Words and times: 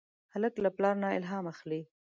هلک 0.33 0.53
له 0.63 0.69
پلار 0.75 0.95
نه 1.03 1.07
الهام 1.17 1.45
اخلي. 1.53 1.81